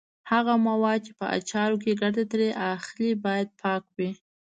هغه 0.31 0.53
مواد 0.67 0.99
چې 1.05 1.11
په 1.19 1.25
اچارو 1.37 1.77
کې 1.83 1.99
ګټه 2.01 2.23
ترې 2.31 2.49
اخلي 2.73 3.09
باید 3.25 3.47
پاک 3.61 3.83
وي. 3.97 4.09